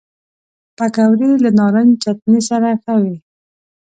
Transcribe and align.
پکورې 0.77 1.31
له 1.43 1.49
نارنج 1.57 1.91
چټني 2.03 2.41
سره 2.49 2.69
ښه 2.83 2.93
وي 3.01 3.15